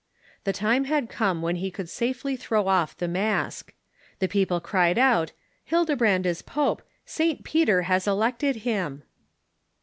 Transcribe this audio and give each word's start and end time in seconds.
The 0.45 0.51
time 0.51 0.85
had 0.85 1.09
come 1.09 1.43
when 1.43 1.57
he 1.57 1.69
could 1.69 1.87
safely 1.87 2.35
throw 2.35 2.67
off 2.67 2.97
the 2.97 3.07
mask. 3.07 3.75
The 4.17 4.27
people 4.27 4.59
cried 4.59 4.97
out:" 4.97 5.31
Hildebrand 5.71 6.25
is 6.25 6.41
pope; 6.41 6.81
St. 7.05 7.43
Peter 7.43 7.83
has 7.83 8.07
elected 8.07 8.55
him 8.65 9.03